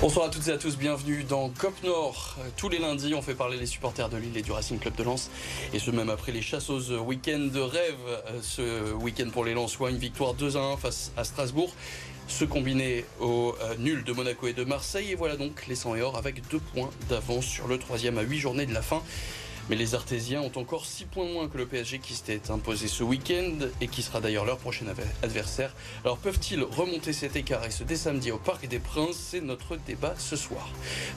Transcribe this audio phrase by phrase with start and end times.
[0.00, 2.36] Bonsoir à toutes et à tous, bienvenue dans COP Nord.
[2.56, 5.02] Tous les lundis, on fait parler les supporters de Lille et du Racing Club de
[5.02, 5.30] Lens.
[5.74, 7.98] Et ce même après les chasseuses week-end de rêve.
[8.40, 11.74] Ce week-end pour les Lensois, une victoire 2 à 1 face à Strasbourg.
[12.28, 15.10] Ce combiné au euh, nul de Monaco et de Marseille.
[15.10, 18.22] Et voilà donc les 100 et or avec deux points d'avance sur le troisième à
[18.22, 19.02] 8 journées de la fin.
[19.70, 23.04] Mais les Artésiens ont encore 6 points moins que le PSG qui s'était imposé ce
[23.04, 24.84] week-end et qui sera d'ailleurs leur prochain
[25.22, 25.76] adversaire.
[26.02, 29.28] Alors peuvent-ils remonter cet écart et ce dès samedi au Parc des Princes?
[29.30, 30.68] C'est notre débat ce soir.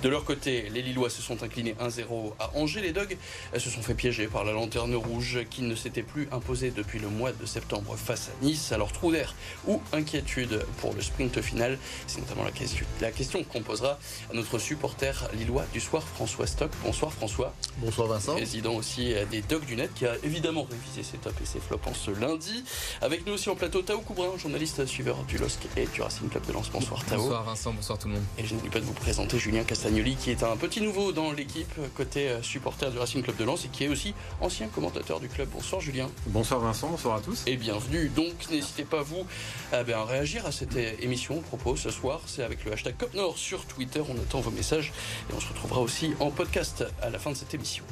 [0.04, 2.82] De leur côté, les Lillois se sont inclinés 1-0 à Angers.
[2.82, 3.18] Les Dogs
[3.58, 7.08] se sont fait piéger par la lanterne rouge qui ne s'était plus imposée depuis le
[7.08, 8.72] mois de septembre face à Nice.
[8.72, 9.34] Alors trou d'air
[9.66, 11.80] ou inquiétude pour le sprint final?
[12.06, 13.98] C'est notamment la question, la question qu'on posera
[14.30, 16.70] à notre supporter lillois du soir, François Stock.
[16.84, 17.56] Bonsoir François.
[17.80, 21.46] Bonsoir Vincent président aussi des Dogs du Net, qui a évidemment révisé ses tops et
[21.46, 22.66] ses flops en ce lundi.
[23.02, 26.46] Avec nous aussi en plateau, Tao Coubrin, journaliste suiveur du LOSC et du Racing Club
[26.46, 26.70] de Lens.
[26.70, 27.20] Bonsoir Tao.
[27.20, 28.24] Bonsoir Vincent, bonsoir tout le monde.
[28.38, 31.32] Et je n'oublie pas de vous présenter Julien Castagnoli, qui est un petit nouveau dans
[31.32, 35.22] l'équipe côté euh, supporter du Racing Club de Lens et qui est aussi ancien commentateur
[35.22, 35.48] du club.
[35.54, 36.10] Bonsoir Julien.
[36.28, 37.44] Bonsoir Vincent, bonsoir à tous.
[37.48, 38.10] Et bienvenue.
[38.10, 39.26] Donc n'hésitez pas vous
[39.72, 41.40] à bien, réagir à cette émission.
[41.40, 44.02] propos ce soir, c'est avec le hashtag COPNOR sur Twitter.
[44.02, 44.92] On attend vos messages
[45.30, 47.86] et on se retrouvera aussi en podcast à la fin de cette émission.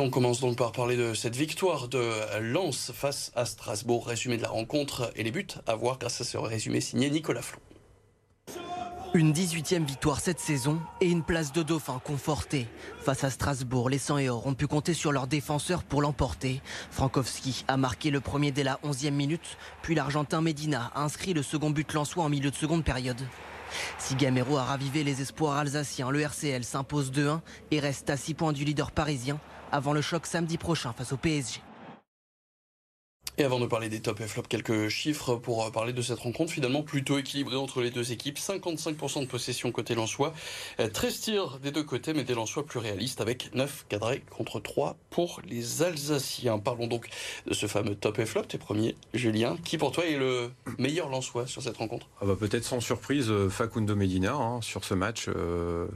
[0.00, 4.06] On commence donc par parler de cette victoire de Lens face à Strasbourg.
[4.06, 7.42] Résumé de la rencontre et les buts à voir grâce à ce résumé signé Nicolas
[7.42, 7.60] Flon.
[9.12, 12.66] Une 18e victoire cette saison et une place de dauphin confortée.
[13.00, 16.62] Face à Strasbourg, les 100 et or ont pu compter sur leurs défenseurs pour l'emporter.
[16.90, 21.42] Frankowski a marqué le premier dès la 11e minute, puis l'Argentin Medina a inscrit le
[21.42, 23.20] second but lensois en milieu de seconde période.
[23.98, 27.40] Si Gamero a ravivé les espoirs alsaciens, le RCL s'impose 2-1
[27.70, 29.38] et reste à 6 points du leader parisien
[29.72, 31.60] avant le choc samedi prochain face au PSG.
[33.38, 36.18] Et avant de parler des top et flop, quelques chiffres pour euh, parler de cette
[36.18, 38.38] rencontre finalement plutôt équilibrée entre les deux équipes.
[38.38, 40.34] 55% de possession côté Lensois,
[40.76, 44.60] 13 euh, tirs des deux côtés, mais des Lensois plus réalistes avec 9 cadrés contre
[44.60, 46.58] 3 pour les Alsaciens.
[46.58, 47.08] Parlons donc
[47.46, 49.56] de ce fameux top et flop, tes premiers, Julien.
[49.64, 52.08] Qui pour toi est le meilleur Lensois sur cette rencontre?
[52.20, 55.30] Ah bah Peut-être sans surprise euh, Facundo Medina hein, sur ce match.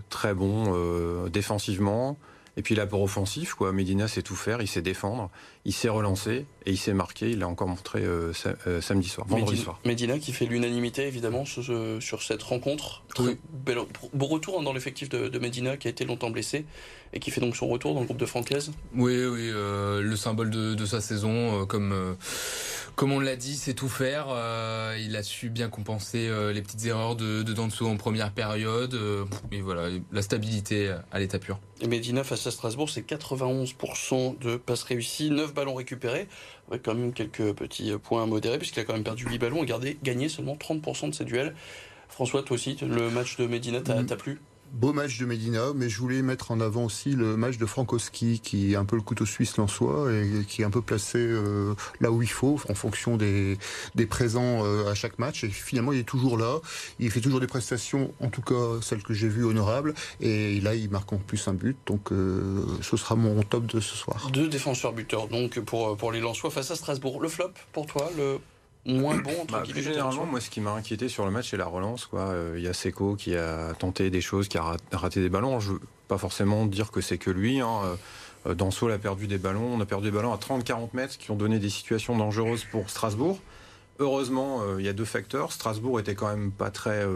[0.09, 2.17] très bon défensivement.
[2.57, 3.73] Et puis l'apport offensif, quoi.
[3.73, 5.31] Medina sait tout faire, il sait défendre,
[5.65, 7.31] il s'est relancé et il s'est marqué.
[7.31, 8.33] Il l'a encore montré euh,
[8.67, 9.81] euh, samedi soir, vendredi soir.
[9.85, 13.03] Medina qui fait l'unanimité évidemment sur, cette rencontre.
[13.15, 13.37] Très
[14.13, 16.65] beau retour hein, dans l'effectif de, Medina qui a été longtemps blessé
[17.13, 18.73] et qui fait donc son retour dans le groupe de Francaise.
[18.95, 22.17] Oui, oui, euh, le symbole de, sa saison, comme
[22.97, 24.27] comme on l'a dit, c'est tout faire.
[24.99, 28.99] il a su bien compenser les petites erreurs de, de Danso en première période.
[29.53, 31.59] et voilà, la stabilité à l'état pur.
[31.81, 36.29] Et Medina face à Strasbourg, c'est 91% de passes réussies, 9 ballons récupérés,
[36.71, 39.67] avec quand même quelques petits points modérés, puisqu'il a quand même perdu 8 ballons et
[39.67, 41.55] gardé, gagné seulement 30% de ses duels.
[42.09, 44.07] François, toi aussi, le match de Medina t'a mm.
[44.17, 44.41] plu?
[44.73, 48.41] Beau match de Medina, mais je voulais mettre en avant aussi le match de Frankowski,
[48.41, 51.75] qui est un peu le couteau suisse soi et qui est un peu placé euh,
[52.01, 53.57] là où il faut, en fonction des,
[53.95, 55.45] des présents euh, à chaque match.
[55.45, 56.59] Et finalement, il est toujours là.
[56.99, 59.95] Il fait toujours des prestations, en tout cas celles que j'ai vues honorables.
[60.21, 61.77] Et là, il marque en plus un but.
[61.87, 64.31] Donc, euh, ce sera mon top de ce soir.
[64.33, 67.21] Deux défenseurs buteurs, donc, pour, pour les Lensois face à Strasbourg.
[67.21, 68.39] Le flop, pour toi le
[68.87, 71.67] moins bon bah, Plus généralement, moi, ce qui m'a inquiété sur le match, c'est la
[71.67, 72.07] relance.
[72.07, 72.21] Quoi.
[72.21, 75.61] Euh, il y a Seco qui a tenté des choses, qui a raté des ballons.
[75.61, 77.61] Je veux pas forcément dire que c'est que lui.
[77.61, 77.97] Hein.
[78.47, 79.75] Euh, Danso a perdu des ballons.
[79.75, 82.91] On a perdu des ballons à 30-40 mètres qui ont donné des situations dangereuses pour
[82.91, 83.39] Strasbourg.
[84.01, 85.53] Heureusement, euh, il y a deux facteurs.
[85.53, 87.07] Strasbourg était quand même pas très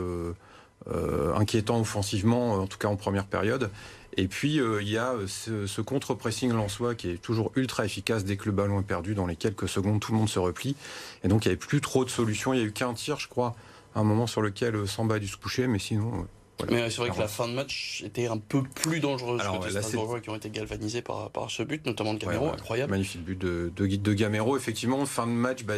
[1.35, 3.71] inquiétant offensivement, en tout cas en première période.
[4.19, 8.25] Et puis, euh, il y a euh, ce, contre-pressing lensois qui est toujours ultra efficace
[8.25, 9.15] dès que le ballon est perdu.
[9.15, 10.75] Dans les quelques secondes, tout le monde se replie.
[11.23, 12.53] Et donc, il n'y avait plus trop de solutions.
[12.53, 13.55] Il n'y a eu qu'un tir, je crois,
[13.95, 15.69] à un moment sur lequel euh, Samba a dû se coucher.
[15.69, 16.27] Mais sinon.
[16.69, 19.69] Mais c'est vrai que la fin de match était un peu plus dangereuse Alors, que
[19.69, 22.91] les qui ont été galvanisés par, par ce but, notamment de Gamero, incroyable.
[22.91, 24.57] Magnifique but de, de, de Gamero.
[24.57, 25.75] Effectivement, fin de match, bah,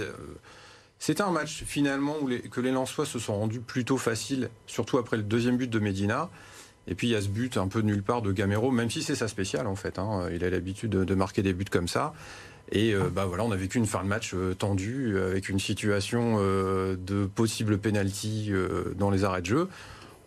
[0.99, 4.97] c'était un match finalement où les, que les Lensois se sont rendus plutôt faciles, surtout
[4.97, 6.31] après le deuxième but de Medina.
[6.90, 9.02] Et puis il y a ce but un peu nulle part de Gamero, même si
[9.02, 9.98] c'est sa spéciale en fait.
[9.98, 10.28] Hein.
[10.34, 12.12] Il a l'habitude de, marquer des buts comme ça.
[12.72, 15.58] Et euh, bah voilà, on a vécu une fin de match euh, tendue avec une
[15.58, 18.52] situation euh, de possible penalty
[18.96, 19.69] dans les arrêts de jeu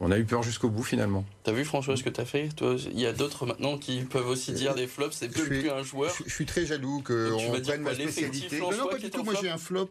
[0.03, 1.25] on a eu peur jusqu'au bout finalement.
[1.43, 2.49] T'as vu François ce que t'as fait
[2.91, 6.13] Il y a d'autres maintenant qui peuvent aussi dire des flops, c'est plus un joueur.
[6.25, 8.59] Je, suis très jaloux qu'on prenne ma spécialité.
[8.59, 9.23] Non, non, pas du tout.
[9.23, 9.89] Moi j'ai un flop.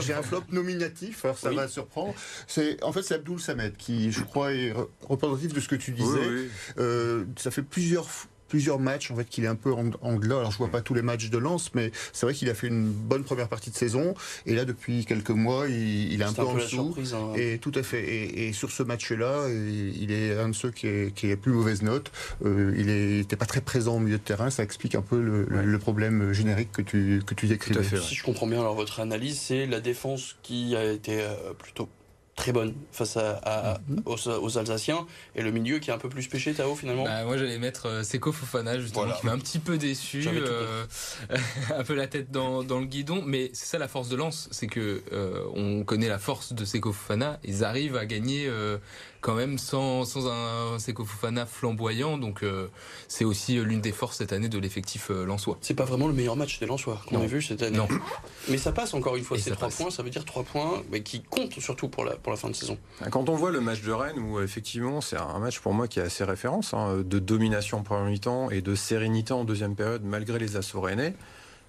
[0.00, 1.24] J'ai un flop nominatif.
[1.24, 2.14] Alors ça va surprendre.
[2.46, 4.72] C'est en fait c'est Abdul Samed qui, je crois, est
[5.08, 6.48] représentatif de ce que tu disais.
[6.78, 8.06] Euh, ça fait plusieurs
[8.48, 10.38] plusieurs matchs en fait qu'il est un peu en, en glas.
[10.38, 12.66] Alors je vois pas tous les matchs de Lens, mais c'est vrai qu'il a fait
[12.68, 14.14] une bonne première partie de saison.
[14.46, 16.84] Et là, depuis quelques mois, il, il est un peu, un en peu dessous.
[16.86, 17.14] surprise.
[17.14, 17.32] hein.
[17.36, 18.02] Et tout à fait.
[18.04, 21.52] Et, et sur ce match-là, il est un de ceux qui est, qui est plus
[21.52, 22.12] mauvaise note.
[22.44, 24.50] Euh, il n'était pas très présent au milieu de terrain.
[24.50, 25.62] Ça explique un peu le, le- Ouais.
[25.64, 27.74] le problème générique que tu, que tu décrivais.
[27.80, 28.00] Tout à fait.
[28.00, 31.88] Si je comprends bien alors votre analyse, c'est la défense qui a été euh, plutôt
[32.36, 34.02] très bonne face à, à- Mhm.
[34.06, 37.04] aux, aux Alsaciens et le milieu qui est un peu plus péché, Tao finalement.
[37.04, 39.18] Bah, moi j'allais mettre euh, Seko Fofana justement Voilà.
[39.20, 40.84] qui m'a un petit peu déçu, euh,
[41.76, 44.48] un peu la tête dans, dans le guidon, mais c'est ça la force de Lens,
[44.50, 48.78] c'est que euh, on connaît la force de Seko Fofana, ils arrivent à gagner euh,
[49.24, 52.68] quand même sans, sans un Seko Fofana flamboyant, donc euh,
[53.08, 55.56] c'est aussi euh, l'une des forces cette année de l'effectif euh, lensois.
[55.62, 57.78] C'est pas vraiment le meilleur match des Lensois qu'on a vu cette année.
[57.78, 57.88] Non.
[58.50, 61.02] Mais ça passe encore une fois ces trois points, ça veut dire trois points mais
[61.02, 62.76] qui comptent surtout pour la, pour la fin de saison.
[63.10, 66.00] Quand on voit le match de Rennes, où effectivement c'est un match pour moi qui
[66.00, 70.02] est assez référence, hein, de domination en premier mi-temps et de sérénité en deuxième période,
[70.04, 71.14] malgré les assauts rennais,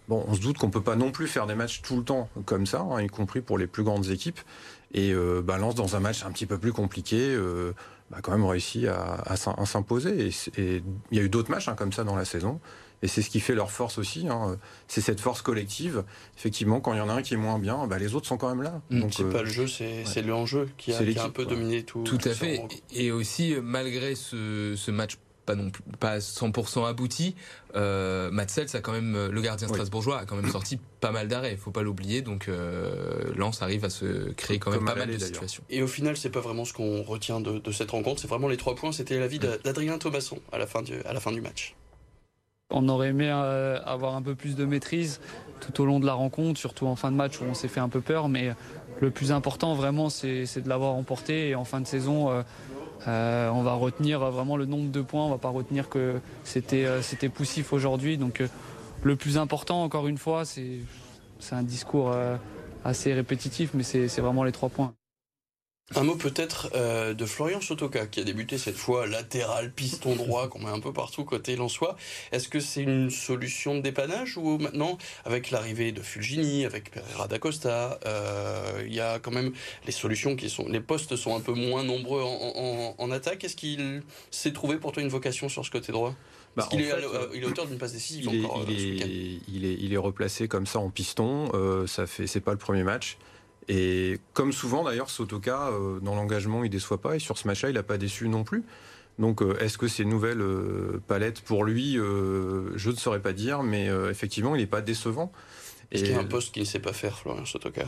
[0.09, 2.29] bon, on se doute qu'on peut pas non plus faire des matchs tout le temps
[2.45, 4.39] comme ça, hein, y compris pour les plus grandes équipes.
[4.95, 7.74] Et euh, bah, Lens, dans un match un petit peu plus compliqué, euh,
[8.09, 10.30] bah, quand même réussi à, à s'im- à s'imposer.
[10.57, 10.81] Et
[11.12, 12.59] il y a eu d'autres matchs hein, comme ça dans la saison.
[13.01, 14.25] Et c'est ce qui fait leur force aussi.
[14.30, 14.57] hein.
[14.88, 16.06] C'est cette force collective.
[16.38, 18.38] Effectivement, quand il y en a un qui est moins bien, bah, les autres sont
[18.38, 18.81] quand même là.
[18.89, 19.00] Mm.
[19.01, 21.30] Donc, C'est euh, pas le jeu, c'est c'est le enjeu qui a, qui a un
[21.30, 22.03] peu dominé tout.
[22.03, 22.62] Tout à fait.
[22.94, 27.36] Et aussi, euh, malgré ce, ce match pas non plus pas 100% abouti,
[27.75, 31.51] euh, Matsels a quand même le gardien strasbourgeois a quand même sorti pas mal d'arrêts.
[31.51, 32.21] Il faut pas l'oublier.
[32.21, 35.63] Donc euh, Lens arrive à se créer quand même Comme pas mal de situations.
[35.69, 38.47] Et au final, c'est pas vraiment ce qu'on retient de, de cette rencontre, c'est vraiment
[38.47, 38.92] les trois points.
[38.92, 41.75] C'était l'avis d'Adrien Thomasson à la fin du, à la fin du match.
[42.71, 45.21] On aurait aimé euh, avoir un peu plus de maîtrise
[45.62, 47.80] tout au long de la rencontre, surtout en fin de match où on s'est fait
[47.80, 48.27] un peu peur.
[48.27, 48.51] Mais
[49.00, 51.50] le plus important, vraiment, c'est c'est de l'avoir emporté.
[51.50, 52.41] Et en fin de saison, euh,
[53.07, 55.25] euh, on va retenir vraiment le nombre de points.
[55.25, 58.18] On va pas retenir que c'était euh, poussif aujourd'hui.
[58.18, 58.47] Donc euh,
[59.03, 60.80] le plus important, encore une fois, c'est
[61.51, 62.38] un discours euh,
[62.83, 64.94] assez répétitif, mais c'est vraiment les trois points.
[65.93, 70.47] Un mot peut-être euh, de Florian Sotoka qui a débuté cette fois latéral, piston droit,
[70.47, 71.95] qu'on met un peu partout côté Lensois.
[72.31, 77.27] Est-ce que c'est une solution de dépannage ou maintenant, avec l'arrivée de Fulgini, avec Pereira
[77.27, 79.53] da Costa, euh, il y a quand même
[79.85, 80.67] les solutions qui sont.
[80.67, 83.43] Les postes sont un peu moins nombreux en, en- en attaque.
[83.43, 86.15] Est-ce qu'il s'est trouvé pour toi une vocation sur ce côté droit?
[86.55, 89.05] Bah, est, fait, euh, il est auteur d'une passe décisive il encore est, week-end.
[89.07, 91.51] il, est, il est replacé comme ça en piston.
[91.53, 93.17] Euh, ça fait, c'est pas le premier match.
[93.67, 97.15] Et comme souvent d'ailleurs, Sotoka, euh, dans l'engagement, il déçoit pas.
[97.15, 98.63] Et sur ce match-là, il n'a pas déçu non plus.
[99.17, 103.21] Donc, euh, est-ce que c'est une nouvelle euh, palette pour lui Euh, Je ne saurais
[103.21, 105.31] pas dire, mais euh, effectivement, il n'est pas décevant.
[105.91, 107.85] Est-ce qu'il y a un poste qu'il ne sait pas faire, Florian Sotoka?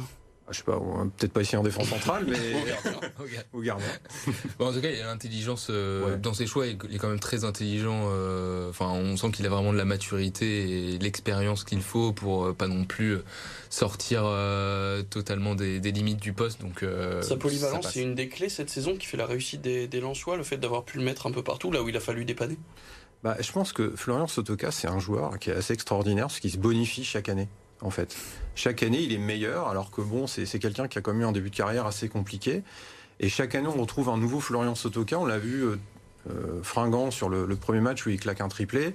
[0.51, 2.37] Je sais pas, on va peut-être pas ici en défense centrale, mais
[3.53, 3.85] Au gardien.
[4.59, 6.17] Bon, en tout cas, il a l'intelligence euh, Ouais.
[6.17, 6.67] dans ses choix.
[6.67, 8.05] Il est quand même très intelligent.
[8.11, 12.45] euh, Enfin, on sent qu'il a vraiment de la maturité et l'expérience qu'il faut pour
[12.45, 13.17] euh, pas non plus
[13.69, 16.61] sortir euh, totalement des, des limites du poste.
[16.61, 19.87] Donc, euh, Sa polyvalence, c'est une des clés cette saison qui fait la réussite des,
[19.87, 21.99] des Lensois, le fait d'avoir pu le mettre un peu partout, là où il a
[22.01, 22.57] fallu dépanner.
[23.23, 26.51] Bah, je pense que Florian Sotoka, c'est un joueur qui est assez extraordinaire, parce qu'il
[26.51, 27.47] se bonifie chaque année,
[27.81, 28.15] en fait.
[28.55, 31.49] Chaque année, il est meilleur, alors que bon, c'est quelqu'un qui a quand un début
[31.49, 32.63] de carrière assez compliqué.
[33.19, 35.19] Et chaque année, on retrouve un nouveau Florian Sotoka.
[35.19, 35.79] On l'a vu euh,
[36.29, 38.93] euh, fringant sur le, le premier match où il claque un triplé.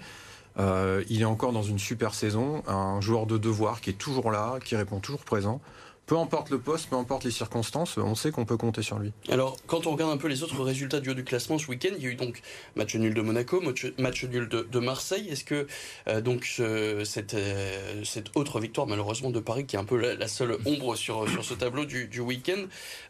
[0.58, 4.30] Euh, il est encore dans une super saison, un joueur de devoir qui est toujours
[4.30, 5.60] là, qui répond toujours présent.
[6.06, 9.12] Peu importe le poste, peu importe les circonstances, on sait qu'on peut compter sur lui.
[9.30, 11.90] Alors, quand on regarde un peu les autres résultats du haut du classement ce week-end,
[11.96, 12.42] il y a eu donc
[12.74, 15.28] match nul de Monaco, match, match nul de, de Marseille.
[15.28, 15.66] Est-ce que
[16.08, 19.96] euh, donc ce- cette, euh, cette autre victoire, malheureusement, de Paris, qui est un peu
[19.96, 22.64] la, la seule ombre sur, sur ce tableau du, du week-end,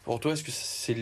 [0.05, 0.95] pour toi, est-ce que c'est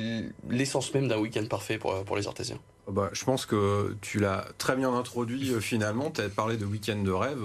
[0.50, 2.58] l'essence même d'un week-end parfait pour, pour les Artésiens?
[2.90, 6.10] Bah, je pense que tu l'as très bien introduit euh, finalement.
[6.10, 7.42] Tu as parlé de week-end de rêve.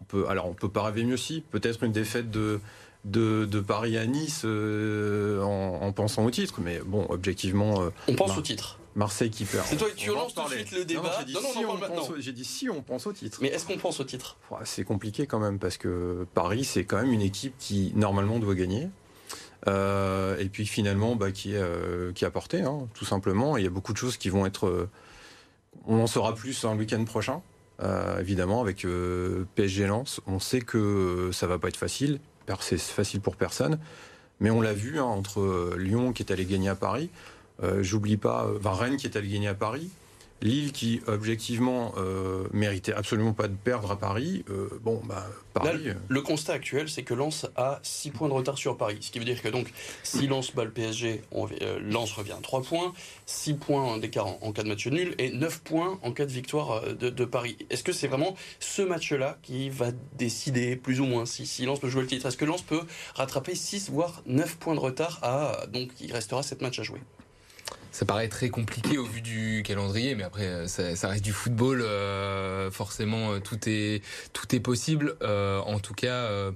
[0.00, 1.42] On peut, alors, on peut pas rêver mieux si.
[1.50, 2.60] Peut-être une défaite de,
[3.06, 6.60] de, de Paris à Nice euh, en, en pensant au titre.
[6.62, 8.38] Mais bon, objectivement, euh, On pense Non.
[8.38, 8.78] au titre.
[8.94, 9.66] Marseille qui perd.
[9.66, 11.16] C'est toi, en relances tout de suite le Non, non, débat.
[11.20, 13.38] j'ai dit Non, non, si on on pense J'ai dit si on pense au titre.
[13.42, 14.38] Mais est-ce qu'on pense au titre?
[14.64, 18.54] C'est compliqué quand même parce que Paris, c'est quand même une équipe qui normalement doit
[18.54, 18.88] gagner.
[19.68, 23.56] Euh, et puis finalement, bah, qui, est, qui a porté, hein, tout simplement.
[23.56, 24.88] Et il y a beaucoup de choses qui vont être.
[25.86, 27.42] on en saura plus un week-end prochain,
[27.82, 30.20] euh, évidemment, avec euh, PSG Lens.
[30.26, 32.18] On sait que euh, ça va pas être facile.
[32.60, 33.78] C'est facile pour personne.
[34.40, 37.08] Mais on l'a vu hein, entre euh, Lyon qui est allé gagner à Paris.
[37.62, 39.88] euh, J'oublie pas, euh, enfin, Rennes qui est allé gagner à Paris.
[40.42, 44.44] Lille qui objectivement euh, méritait absolument pas de perdre à Paris.
[44.50, 45.84] Euh, bon, bah Paris.
[45.84, 48.98] Là, le constat actuel, c'est que Lens a 6 points de retard sur Paris.
[49.00, 52.32] Ce qui veut dire que donc, si Lens bat le PSG, on, euh, Lens revient
[52.32, 52.92] à 3 points,
[53.26, 56.32] 6 points d'écart en, en, cas de match nul et 9 points en cas de
[56.32, 57.56] victoire euh, de, de Paris.
[57.70, 61.80] Est-ce que c'est vraiment ce match-là qui va décider plus ou moins si, si Lens
[61.80, 62.26] peut jouer le titre?
[62.26, 62.82] Est-ce que Lens peut
[63.14, 67.00] rattraper 6 voire 9 points de retard à donc il restera 7 matchs à jouer?
[67.96, 71.80] Ça paraît très compliqué au vu du calendrier, mais après ça, ça reste du football.
[71.80, 74.02] Euh, forcément, tout est
[74.34, 75.16] tout est possible.
[75.22, 76.52] Euh, en tout cas, euh,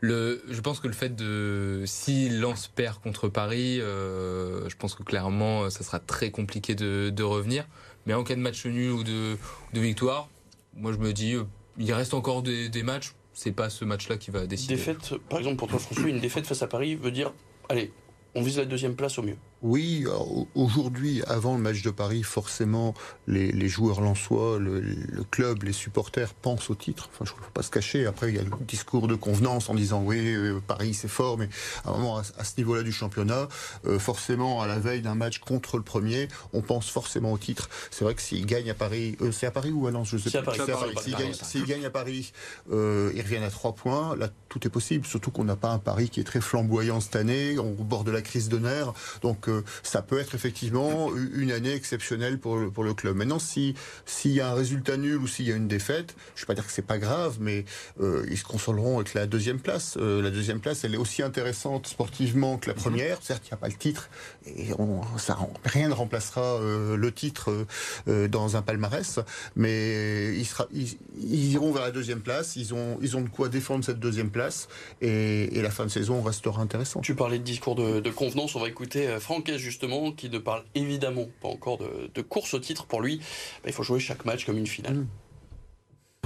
[0.00, 4.94] le, je pense que le fait de si Lens perd contre Paris, euh, je pense
[4.94, 7.66] que clairement ça sera très compliqué de, de, revenir.
[8.06, 9.36] Mais en cas de match nul ou de,
[9.74, 10.30] de victoire,
[10.74, 11.36] moi je me dis
[11.76, 13.12] il reste encore des, des matchs.
[13.34, 14.76] C'est pas ce match-là qui va décider.
[14.76, 17.34] Défaite, par exemple pour toi François, une défaite face à Paris veut dire
[17.68, 17.92] allez,
[18.34, 19.36] on vise la deuxième place au mieux.
[19.62, 20.06] Oui,
[20.54, 22.94] aujourd'hui, avant le match de Paris, forcément,
[23.26, 27.10] les, les joueurs lensois, le, le, club, les supporters pensent au titre.
[27.12, 28.06] Enfin, je ne faut pas se cacher.
[28.06, 31.36] Après, il y a le discours de convenance en disant oui, euh, Paris c'est fort,
[31.36, 31.48] mais
[31.84, 33.48] à un moment, à, à ce niveau-là du championnat,
[33.86, 37.68] euh, forcément, à la veille d'un match contre le premier, on pense forcément au titre.
[37.90, 40.16] C'est vrai que s'ils gagnent à Paris, euh, c'est à Paris ou à Lens, je
[40.16, 40.54] sais pas.
[41.02, 42.32] S'ils gagnent, gagnent à Paris,
[42.72, 44.16] euh, ils reviennent à trois points.
[44.16, 45.06] Là, tout est possible.
[45.06, 48.10] Surtout qu'on n'a pas un Paris qui est très flamboyant cette année, au bord de
[48.10, 48.92] la crise de nerfs.
[49.22, 49.49] Donc
[49.82, 53.16] ça peut être effectivement une année exceptionnelle pour le, pour le club.
[53.16, 53.74] Maintenant, si
[54.06, 56.46] s'il y a un résultat nul ou s'il y a une défaite, je ne vais
[56.46, 57.64] pas dire que c'est pas grave, mais
[58.00, 59.96] euh, ils se consoleront avec la deuxième place.
[60.00, 63.18] Euh, la deuxième place, elle est aussi intéressante sportivement que la première.
[63.22, 64.10] Certes, il n'y a pas le titre
[64.46, 67.66] et on, ça, rien ne remplacera euh, le titre
[68.06, 69.20] dans un palmarès,
[69.56, 72.56] mais sera, ils, ils, iront vers la deuxième place.
[72.56, 74.68] Ils ont, ils ont de quoi défendre cette deuxième place
[75.00, 77.02] et, et la fin de saison restera intéressante.
[77.04, 78.54] Tu parlais de discours de, de convenance.
[78.54, 82.86] On va écouter Franck justement qui ne parle évidemment pas encore de, course au titre.
[82.86, 84.94] Pour lui, bah, il faut jouer chaque match comme une finale.
[84.94, 85.08] Mmh.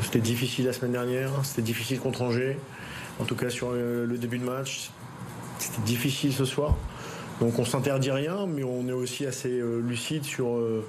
[0.02, 2.56] C'était difficile la semaine dernière, c'était difficile contre Angers,
[3.20, 4.90] en tout cas sur le début de match.
[5.58, 6.76] C'était difficile ce soir.
[7.40, 10.84] Donc on s'interdit rien, mais on est aussi assez euh, lucide sur, euh,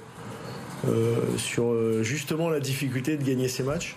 [0.86, 3.96] euh, sur justement la difficulté de gagner ces matchs.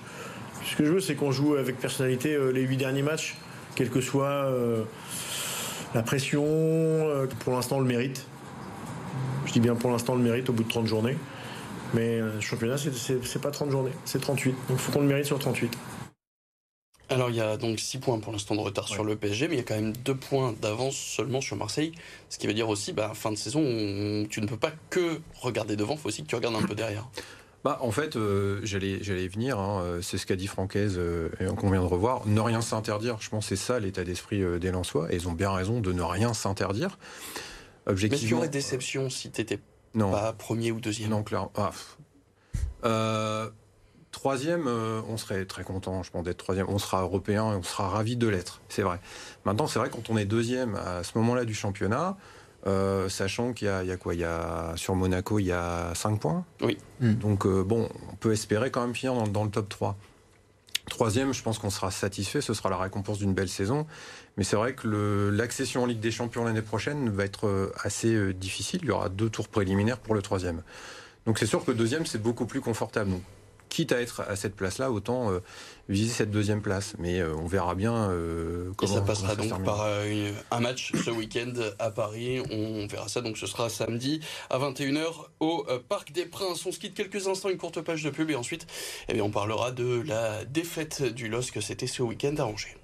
[0.65, 3.35] Ce que je veux, c'est qu'on joue avec personnalité les huit derniers matchs,
[3.75, 4.51] quelle que soit
[5.93, 6.45] la pression,
[7.39, 8.25] pour l'instant le mérite.
[9.45, 11.17] Je dis bien pour l'instant le mérite au bout de 30 journées.
[11.93, 14.51] Mais le championnat, c'est pas 30 journées, c'est 38.
[14.51, 15.75] Donc il faut qu'on le mérite sur 38.
[17.11, 19.55] Alors il y a donc 6 points pour l'instant de retard sur le PSG, mais
[19.55, 21.91] il y a quand même 2 points d'avance seulement sur Marseille.
[22.29, 25.19] Ce qui veut dire aussi, bah, fin de saison, on, tu ne peux pas que
[25.41, 27.07] regarder devant, il faut aussi que tu regardes un peu derrière.
[27.63, 29.59] Bah, en fait, euh, j'allais, j'allais venir.
[29.59, 32.25] Hein, c'est ce qu'a dit Francaise euh, et qu'on vient de revoir.
[32.25, 33.17] Ne rien s'interdire.
[33.19, 35.11] Je pense que c'est ça l'état d'esprit euh, des Lensois.
[35.11, 36.97] Et ils ont bien raison de ne rien s'interdire.
[37.85, 38.15] Objectivement.
[38.15, 39.59] Mais qu'il y aurait déception si tu n'étais
[39.93, 41.49] pas premier ou deuxième Non, clair.
[41.55, 41.71] Ah,
[42.85, 43.49] euh,
[44.11, 46.67] troisième, euh, on serait très content, je pense, d'être troisième.
[46.69, 48.61] On sera européen et on sera ravi de l'être.
[48.69, 48.99] C'est vrai.
[49.45, 52.17] Maintenant, c'est vrai quand on est deuxième à ce moment-là du championnat.
[52.67, 54.13] Euh, sachant qu'il y, y, a quoi?
[54.13, 56.45] Il y a sur Monaco, il y a 5 points.
[56.61, 56.77] Oui.
[56.99, 57.13] Mmh.
[57.13, 59.97] Donc euh, bon, on peut espérer quand même finir dans, dans le top 3.
[60.89, 63.85] Troisième, je pense qu'on sera satisfait, ce sera la récompense d'une belle saison.
[64.37, 68.33] Mais c'est vrai que l'accession en Ligue des Champions l'année prochaine va être assez euh,
[68.33, 68.81] difficile.
[68.83, 70.61] Il y aura deux tours préliminaires pour le troisième.
[71.25, 73.11] Donc c'est sûr que le deuxième, c'est beaucoup plus confortable.
[73.11, 73.21] Donc,
[73.69, 75.39] quitte à être à cette place-là, autant euh,
[75.87, 76.95] viser cette deuxième place.
[76.97, 78.91] Mais euh, on verra bien euh, comment.
[78.91, 82.41] Et ça passera donc ça par une, un match ce week-end à Paris.
[82.51, 83.21] On verra ça.
[83.21, 86.65] Donc ce sera samedi à 21h au Parc des Princes.
[86.65, 88.67] On se quitte quelques instants, une courte page de pub et ensuite,
[89.07, 92.78] eh bien, on parlera de la défaite du LOSC que c'était ce week-end à Angers.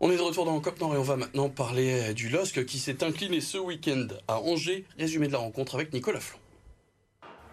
[0.00, 2.78] On est de retour dans COP Nord et on va maintenant parler du LOSC qui
[2.78, 4.84] s'est incliné ce week-end à Angers.
[4.98, 6.38] Résumé de la rencontre avec Nicolas Flon.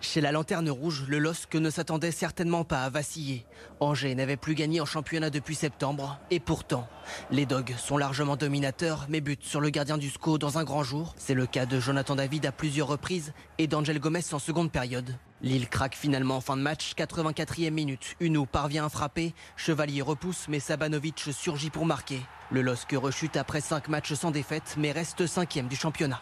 [0.02, 3.46] Chez la Lanterne Rouge, le LOSC ne s'attendait certainement pas à vaciller.
[3.80, 6.20] Angers n'avait plus gagné en championnat depuis septembre.
[6.32, 6.88] Et pourtant,
[7.30, 10.84] les Dogs sont largement dominateurs, mais butent sur le gardien du SCO dans un grand
[10.84, 11.14] jour.
[11.18, 15.16] C'est le cas de Jonathan David à plusieurs reprises et d'Angel Gomez en seconde période.
[15.44, 18.16] Lille craque finalement en fin de match, 84e minute.
[18.20, 22.22] Uno parvient à frapper, Chevalier repousse, mais Sabanovic surgit pour marquer.
[22.52, 26.22] Le LOSC rechute après 5 matchs sans défaite, mais reste cinquième du championnat.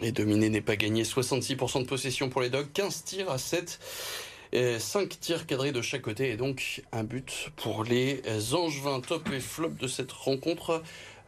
[0.00, 3.80] Et dominer n'est pas gagné, 66% de possession pour les Dogs, 15 tirs à 7.
[4.78, 8.22] 5 tirs cadrés de chaque côté et donc un but pour les
[8.54, 9.00] Angevins.
[9.00, 10.82] Top et flop de cette rencontre.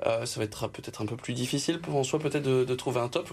[0.06, 3.08] Euh, ça va être peut-être un peu plus difficile pour soi peut-être de, trouver un
[3.08, 3.30] top.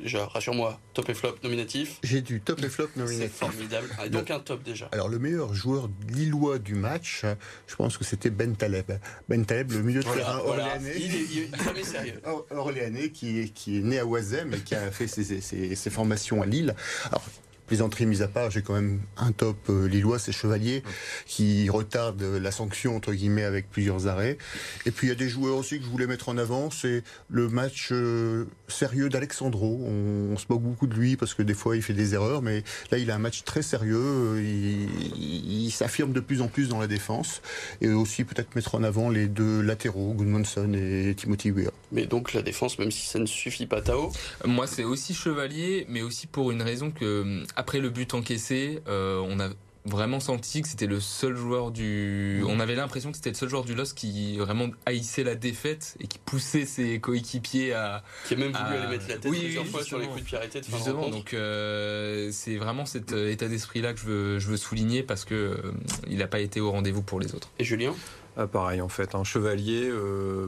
[0.00, 1.98] Déjà, rassure-moi, top et flop nominatif.
[2.02, 3.32] J'ai du top et flop nominatif.
[3.32, 3.88] C'est formidable.
[4.10, 4.88] Donc un top déjà.
[4.92, 7.24] Alors le meilleur joueur lillois du match,
[7.66, 8.92] je pense que c'était Ben Taleb.
[9.28, 10.94] Ben Taleb, le milieu de terrain orléanais.
[10.96, 12.20] Il est, il est sérieux.
[12.50, 16.42] orléanais qui, qui est né à Oisem et qui a fait ses, ses, ses formations
[16.42, 16.74] à Lille.
[17.08, 17.22] Alors
[17.70, 20.82] plaisanterie mise à part, j'ai quand même un top euh, lillois, c'est Chevalier,
[21.24, 24.38] qui retarde la sanction, entre guillemets, avec plusieurs arrêts.
[24.86, 27.04] Et puis il y a des joueurs aussi que je voulais mettre en avant, c'est
[27.28, 29.86] le match euh, sérieux d'Alexandro.
[29.86, 32.64] On, se moque beaucoup de lui parce que des fois il fait des erreurs, mais
[32.90, 36.88] là il a un match très sérieux, il, s'affirme de plus en plus dans la
[36.88, 37.40] défense.
[37.80, 41.70] Et aussi peut-être mettre en avant les deux latéraux, Goodmanson et Timothy Weir.
[41.92, 44.10] Mais donc la défense, même si ça ne suffit pas, Tao
[44.44, 49.22] Moi c'est aussi Chevalier, mais aussi pour une raison que après le but encaissé, euh,
[49.22, 49.50] on a
[49.84, 52.42] vraiment senti que c'était le seul joueur du.
[52.48, 55.94] On avait l'impression que c'était le seul joueur du LOS qui vraiment haïssait la défaite
[56.00, 58.02] et qui poussait ses coéquipiers à.
[58.26, 60.62] Qui a même voulu aller mettre la tête plusieurs fois sur les coups de pierreté
[60.62, 64.56] de Justement, donc euh, c'est vraiment cet euh, état d'esprit-là que je veux, je veux
[64.56, 65.60] souligner parce que
[66.08, 67.50] il n'a pas été au rendez-vous pour les autres.
[67.58, 67.94] Et Julien?
[68.38, 69.90] Ah, pareil en fait, un chevalier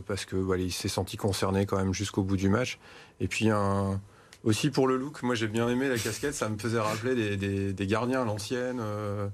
[0.06, 2.78] parce que voilà, il s'est senti concerné quand même jusqu'au bout du match.
[3.20, 4.00] Et puis un,
[4.44, 7.86] aussi pour le look, moi j'ai bien aimé la casquette, ça me faisait rappeler des,
[7.86, 8.80] gardiens à l'ancienne.
[8.80, 9.28] Euh,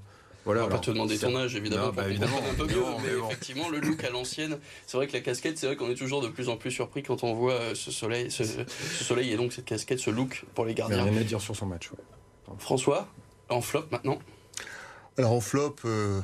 [0.45, 2.83] voilà, on va pas te demander ton âge évidemment pour bah, évidemment, un peu mieux,
[3.03, 5.95] mais, effectivement le look à l'ancienne, c'est vrai que la casquette, c'est vrai qu'on est
[5.95, 8.43] toujours de plus en plus surpris quand on voit euh, ce soleil, ce,
[9.01, 11.03] soleil et donc cette casquette, ce look pour les gardiens.
[11.03, 11.89] rien à dire sur son match.
[12.57, 13.07] François,
[13.49, 14.19] en flop maintenant?
[15.17, 16.21] Alors en flop, il euh,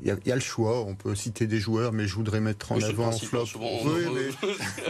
[0.00, 0.80] y, a le choix.
[0.82, 3.44] On peut citer des joueurs, mais je voudrais mettre en avant en flop.
[3.56, 4.04] oui,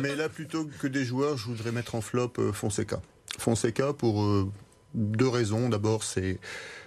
[0.03, 3.01] mais, là plutôt que des joueurs, je voudrais mettre en flop Fonseca.
[3.39, 4.51] Fonseca pour euh,
[4.95, 5.69] deux raisons.
[5.69, 6.39] D'abord, c'est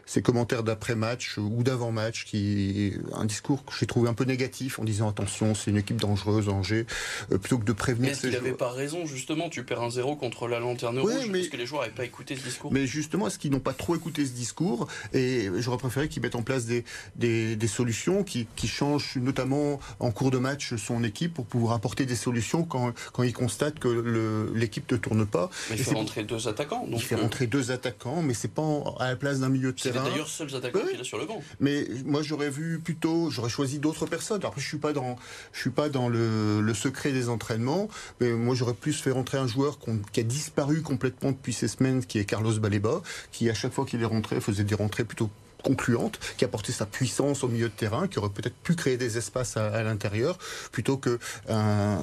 [0.09, 4.83] ces commentaires d'après-match ou d'avant-match, qui un discours que j'ai trouvé un peu négatif en
[4.83, 6.87] disant attention, c'est une équipe dangereuse, Angers,
[7.31, 8.11] euh, plutôt que de prévenir.
[8.11, 11.39] Est-ce qu'il n'avait pas raison justement Tu perds un zéro contre la lanterne rouge mais,
[11.39, 12.73] parce que les joueurs n'avaient pas écouté ce discours.
[12.73, 16.35] Mais justement, est-ce qu'ils n'ont pas trop écouté ce discours Et j'aurais préféré qu'ils mettent
[16.35, 16.83] en place des,
[17.15, 22.07] des, solutions qui, qui, changent notamment en cours de match son équipe pour pouvoir apporter
[22.07, 25.51] des solutions quand, quand ils constatent que l'équipe ne tourne pas.
[25.69, 26.87] Mais il fait rentrer deux attaquants.
[26.87, 28.63] Donc il fait euh, rentrer deux attaquants, mais c'est pas
[28.99, 29.98] à la place d'un milieu de terrain.
[30.03, 31.41] C'est d'ailleurs seuls attaquants qu'il a sur le banc.
[31.59, 34.43] Mais moi j'aurais vu plutôt, j'aurais choisi d'autres personnes.
[34.43, 35.17] Après je suis pas dans,
[35.53, 37.89] je suis pas dans le, le secret des entraînements,
[38.19, 39.77] mais moi j'aurais plus fait rentrer un joueur
[40.11, 43.85] qui a disparu complètement depuis ces semaines, qui est Carlos Baleba, qui à chaque fois
[43.85, 45.29] qu'il est rentré faisait des rentrées plutôt
[45.63, 49.17] concluante, qui apportait sa puissance au milieu de terrain, qui aurait peut-être pu créer des
[49.17, 50.37] espaces à, l'intérieur,
[50.71, 51.19] plutôt que
[51.49, 51.99] un,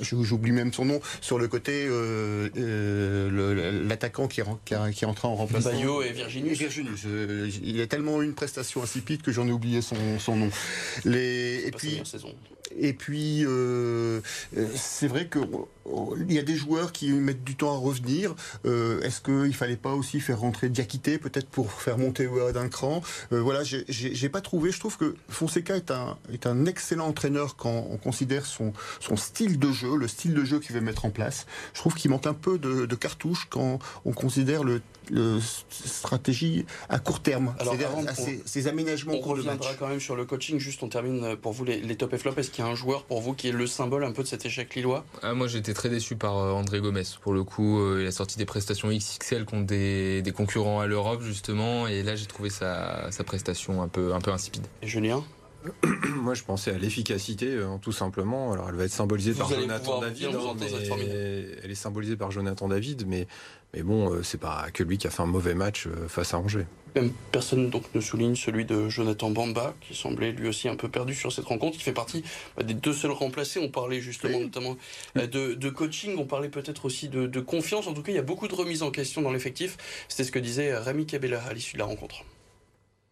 [0.00, 5.72] j'oublie même son nom, sur le côté euh, euh, l'attaquant qui, qui, qui en remplacement.
[5.72, 6.60] Bayo et Virginius.
[7.06, 10.50] Euh, il a tellement eu une prestation insipide que j'en ai oublié son, son nom.
[11.04, 12.02] Les, et puis,
[12.76, 14.20] et puis, euh,
[14.74, 18.34] c'est vrai qu'il y a des joueurs qui mettent du temps à revenir.
[18.64, 23.02] Euh, est-ce qu'il fallait pas aussi faire rentrer Diakité, peut-être pour faire monter d'un cran
[23.30, 24.70] Voilà, j'ai pas trouvé.
[24.70, 29.16] Je trouve que Fonseca est un, est un excellent entraîneur quand on considère son, son
[29.16, 31.46] style de jeu, le style de jeu qu'il veut mettre en place.
[31.72, 35.38] Je trouve qu'il manque un peu de, de cartouche quand on considère le le
[35.70, 37.90] stratégie à court terme, c'est-à-dire
[38.44, 39.14] ces, aménagements.
[39.14, 40.58] On reviendra quand même sur le coaching.
[40.58, 42.32] Juste, on termine euh, pour vous les, top et flop.
[42.36, 44.28] Est-ce qu'il y a un joueur pour vous qui est le symbole un peu de
[44.28, 45.04] cet échec lillois?
[45.22, 47.02] Ah, Moi, j'étais très déçu par euh, André Gomez.
[47.22, 51.22] Pour le coup, euh, il a sorti des prestations XXL contre des, concurrents à l'Europe
[51.22, 54.66] justement, et là, j'ai trouvé sa, prestation un peu un peu insipide.
[54.82, 55.22] Et Julien?
[56.16, 58.52] Moi, je pensais à l'efficacité, tout simplement.
[58.52, 60.36] Alors, elle va être symbolisée par Jonathan David.
[61.62, 63.26] elle est symbolisée par Jonathan David, mais
[63.74, 66.32] mais bon, euh, c'est pas que lui qui a fait un mauvais match euh, face
[66.32, 66.66] à Angers.
[66.94, 70.88] Même personne donc ne souligne celui de Jonathan Bamba, qui semblait lui aussi un peu
[70.88, 72.22] perdu sur cette rencontre, qui fait partie
[72.56, 73.58] bah, des deux seuls remplacés.
[73.58, 74.76] On parlait justement notamment
[75.18, 77.88] euh, de, coaching, on parlait peut-être aussi de, confiance.
[77.88, 79.76] En tout cas, il y a beaucoup de remises en question dans l'effectif.
[80.08, 82.24] C'était ce que disait Rémi Cabella à l'issue de la rencontre.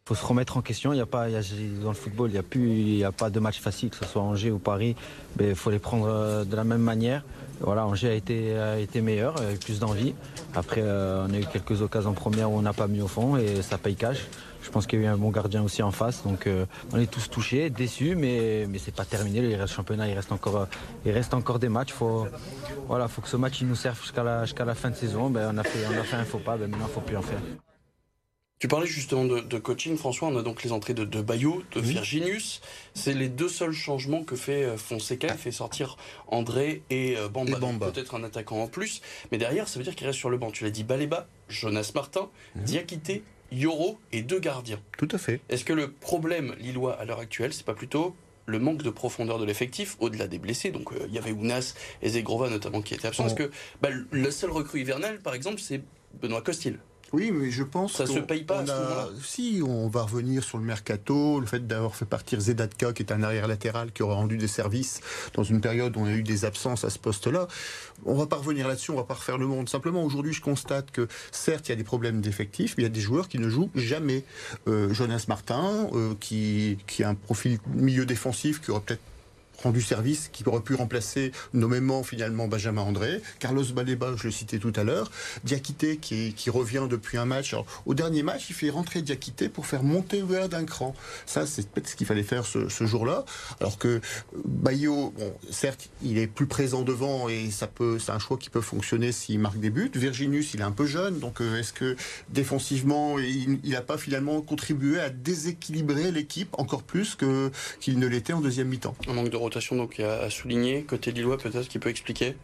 [0.04, 0.90] Il faut se remettre en question.
[0.90, 3.96] A pas, dans le football, il n'y a, plus, a pas de match facile, que
[3.96, 4.96] ce soit Angers ou Paris.
[5.38, 7.22] Mais il faut les prendre de la même manière.
[7.60, 10.12] Voilà, Angers a été, a été meilleur, avec plus d'envie.
[10.56, 13.36] Après, euh, on a eu quelques occasions premières où on n'a pas mis au fond
[13.36, 14.26] et ça paye cash.
[14.62, 16.98] Je pense qu'il y a eu un bon gardien aussi en face, donc euh, on
[16.98, 19.54] est tous touchés, déçus, mais, mais c'est pas terminé.
[19.54, 20.66] Reste championnat, il reste encore,
[21.04, 21.92] il reste encore des matchs.
[21.92, 22.26] Faut,
[22.88, 25.30] voilà, faut que ce match il nous serve jusqu'à la, la fin de saison.
[25.30, 27.00] Ben, on, a fait, on a fait un faux pas, ben, maintenant il ne faut
[27.00, 27.38] plus en faire.
[28.62, 30.28] Tu parlais justement de, coaching, François.
[30.28, 32.60] On a donc les entrées de, de Bayou, de Virginius.
[32.94, 35.26] C'est les deux seuls changements que fait euh, Fonseca.
[35.32, 35.96] Il fait sortir
[36.28, 37.90] André et euh, Bamba.
[37.90, 39.02] Peut-être un attaquant en plus.
[39.32, 40.52] Mais derrière, ça veut dire qu'il reste sur le banc.
[40.52, 42.60] Tu l'as dit, Baléba, Jonas Martin, mmh.
[42.60, 44.78] Diakité Yoro et deux gardiens.
[44.96, 45.40] Tout à fait.
[45.48, 48.14] Est-ce que le problème lillois à l'heure actuelle, c'est pas plutôt
[48.46, 50.70] le manque de profondeur de l'effectif au-delà des blessés?
[50.70, 53.26] Donc euh, il y avait Ounas et Zegrova notamment qui étaient absents.
[53.26, 55.82] Est-ce que bah, le seul recrue hivernal, par exemple, c'est
[56.20, 56.78] Benoît Costil?
[57.12, 58.60] Oui, mais je pense ça se paye pas.
[58.60, 59.08] A...
[59.22, 63.12] Si, on va revenir sur le mercato, le fait d'avoir fait partir Zedatka, qui est
[63.12, 65.00] un arrière latéral qui aurait rendu des services
[65.34, 67.48] dans une période où on a eu des absences à ce poste-là.
[68.06, 69.68] On va pas revenir là-dessus, on va pas refaire le monde.
[69.68, 72.90] Simplement, aujourd'hui, je constate que certes, il y a des problèmes d'effectifs, mais il y
[72.90, 74.24] a des joueurs qui ne jouent jamais.
[74.66, 79.02] Euh, Jonas Martin, euh, qui, qui a un profil milieu défensif, qui aurait peut-être
[79.62, 84.58] rendu service, qui aurait pu remplacer nommément finalement Benjamin André, Carlos Baleba, je le citais
[84.58, 85.10] tout à l'heure,
[85.44, 87.54] Diakité qui, revient depuis un match.
[87.86, 90.94] au dernier match, il fait rentrer Diakité pour faire monter Ouéa d'un cran.
[91.24, 93.24] Ça, c'est peut-être ce qu'il fallait faire ce, jour-là.
[93.60, 94.00] Alors que
[94.44, 98.50] Bayo, bon, certes, il est plus présent devant et ça peut, c'est un choix qui
[98.50, 99.90] peut fonctionner s'il marque des buts.
[99.94, 101.96] Virginus, il est un peu jeune, donc euh, est-ce que
[102.28, 107.16] défensivement, il n'a pas finalement contribué à déséquilibrer l'équipe encore plus
[107.80, 108.96] qu'il ne l'était en deuxième mi-temps?
[109.50, 112.34] Donc à, souligner côté Lillois peut-être qui peut expliquer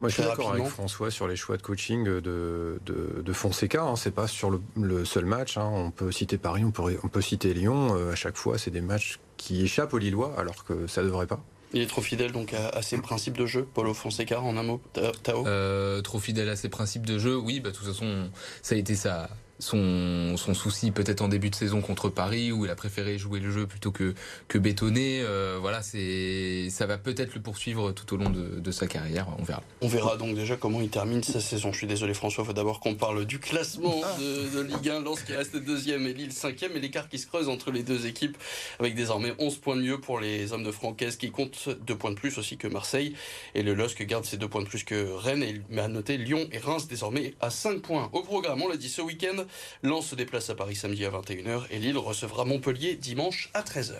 [0.00, 3.84] moi, je suis d'accord avec François sur les choix de coaching de, de, Fonseca.
[3.84, 3.94] Hein.
[3.94, 5.56] C'est pas sur le, seul match.
[5.56, 5.70] Hein.
[5.72, 7.94] On peut citer Paris, on peut, on peut citer Lyon.
[7.94, 11.28] Euh, à chaque fois, c'est des matchs qui échappent aux Lillois, alors que ça devrait
[11.28, 11.40] pas.
[11.72, 14.80] Il est trop fidèle donc à, ses principes de jeu, Paulo Fonseca en un mot,
[15.22, 15.46] Tao?
[15.46, 18.28] Euh, Trop fidèle à ses principes de jeu, oui, bah, de toute façon,
[18.60, 19.30] ça a été ça
[19.62, 23.40] son, son souci peut-être en début de saison contre Paris où il a préféré jouer
[23.40, 24.14] le jeu plutôt que,
[24.48, 25.22] que bétonner.
[25.22, 29.28] Euh, voilà, c'est ça va peut-être le poursuivre tout au long de, de, sa carrière.
[29.38, 29.62] On verra.
[29.80, 31.72] On verra donc déjà comment il termine sa saison.
[31.72, 34.16] Je suis désolé François, il faut d'abord qu'on parle du classement ah.
[34.20, 35.00] de, de Ligue 1.
[35.00, 38.06] Lens qui reste deuxième et Lille cinquième et l'écart qui se creuse entre les deux
[38.06, 38.36] équipes
[38.78, 42.10] avec désormais 11 points de mieux pour les hommes de Francaise qui comptent deux points
[42.10, 43.14] de plus aussi que Marseille
[43.54, 46.16] et le LOSC garde ses deux points de plus que Rennes et il à noter
[46.16, 48.08] Lyon et Reims désormais à 5 points.
[48.12, 49.44] Au programme, on l'a dit ce week-end,
[49.82, 53.98] Lens se déplace à Paris samedi à 21h et Lille recevra Montpellier dimanche à 13h.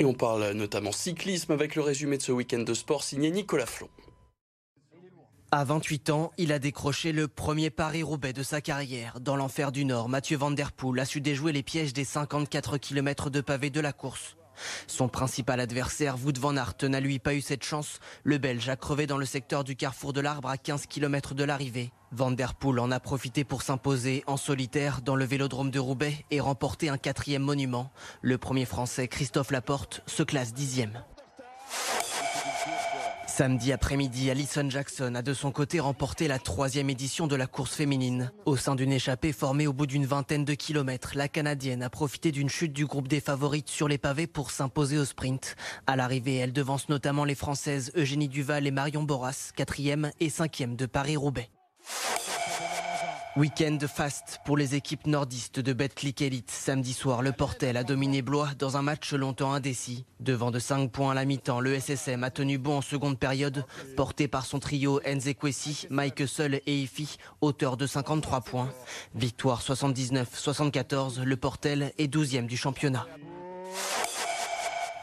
[0.00, 3.66] Et on parle notamment cyclisme avec le résumé de ce week-end de sport signé Nicolas
[3.66, 3.88] Flon.
[5.50, 9.18] À 28 ans, il a décroché le premier Paris-Roubaix de sa carrière.
[9.18, 13.30] Dans l'enfer du Nord, Mathieu Van Der a su déjouer les pièges des 54 km
[13.30, 14.37] de pavé de la course.
[14.86, 18.00] Son principal adversaire, Wout van Aert, n'a lui pas eu cette chance.
[18.24, 21.44] Le Belge a crevé dans le secteur du carrefour de l'Arbre à 15 km de
[21.44, 21.90] l'arrivée.
[22.12, 26.24] Van Der Poel en a profité pour s'imposer en solitaire dans le vélodrome de Roubaix
[26.30, 27.90] et remporter un quatrième monument.
[28.22, 31.02] Le premier français, Christophe Laporte, se classe dixième.
[33.38, 37.72] Samedi après-midi, Alison Jackson a de son côté remporté la troisième édition de la course
[37.72, 38.32] féminine.
[38.46, 42.32] Au sein d'une échappée formée au bout d'une vingtaine de kilomètres, la Canadienne a profité
[42.32, 45.54] d'une chute du groupe des favorites sur les pavés pour s'imposer au sprint.
[45.86, 50.74] À l'arrivée, elle devance notamment les Françaises Eugénie Duval et Marion Boras, quatrième et cinquième
[50.74, 51.48] de Paris-Roubaix.
[53.38, 56.50] Week-end fast pour les équipes nordistes de Betclic Elite.
[56.50, 60.04] Samedi soir, le Portel a dominé Blois dans un match longtemps indécis.
[60.18, 63.64] Devant de 5 points à la mi-temps, le SSM a tenu bon en seconde période,
[63.96, 68.72] porté par son trio Enze Kwesi, Mike Seul et Ifi, auteur de 53 points.
[69.14, 73.06] Victoire 79-74, le Portel est 12e du championnat.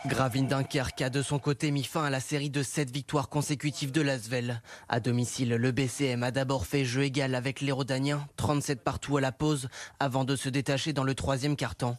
[0.08, 3.92] Gravine Dunkerque a de son côté mis fin à la série de 7 victoires consécutives
[3.92, 4.62] de l'Asvel.
[4.88, 9.22] À domicile, le BCM a d'abord fait jeu égal avec les Rodaniens, 37 partout à
[9.22, 9.68] la pause,
[10.00, 11.98] avant de se détacher dans le troisième quart-temps.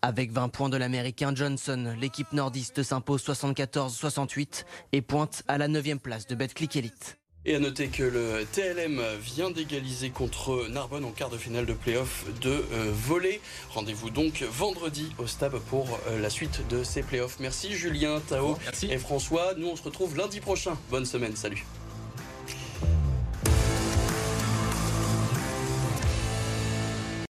[0.00, 5.98] Avec 20 points de l'Américain Johnson, l'équipe nordiste s'impose 74-68 et pointe à la 9
[5.98, 7.21] place de Betclic Elite.
[7.44, 11.72] Et à noter que le TLM vient d'égaliser contre Narbonne en quart de finale de
[11.72, 13.40] playoff de euh, volley.
[13.70, 17.38] Rendez-vous donc vendredi au Stab pour euh, la suite de ces playoffs.
[17.40, 18.56] Merci Julien, Tao
[18.88, 19.54] et François.
[19.56, 20.78] Nous on se retrouve lundi prochain.
[20.88, 21.64] Bonne semaine, salut.